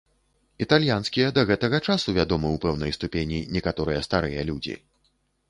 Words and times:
Італьянскія 0.65 1.27
да 1.35 1.43
гэтага 1.49 1.79
часу 1.87 2.15
вядомы 2.17 2.47
ў 2.55 2.63
пэўнай 2.65 2.91
ступені 2.97 3.39
некаторыя 3.59 4.03
старыя 4.09 4.49
людзі. 4.51 4.75